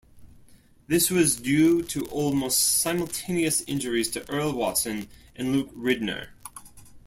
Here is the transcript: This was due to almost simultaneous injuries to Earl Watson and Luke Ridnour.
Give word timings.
This 0.87 1.11
was 1.11 1.35
due 1.35 1.83
to 1.83 2.05
almost 2.07 2.79
simultaneous 2.81 3.61
injuries 3.67 4.09
to 4.09 4.27
Earl 4.31 4.53
Watson 4.53 5.07
and 5.35 5.51
Luke 5.51 5.71
Ridnour. 5.75 6.29